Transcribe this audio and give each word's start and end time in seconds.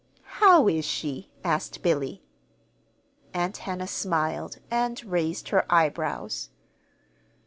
"How 0.41 0.67
is 0.67 0.83
she?" 0.83 1.29
asked 1.43 1.83
Billy. 1.83 2.23
Aunt 3.35 3.57
Hannah 3.57 3.85
smiled, 3.85 4.57
and 4.71 4.99
raised 5.05 5.49
her 5.49 5.71
eyebrows. 5.71 6.49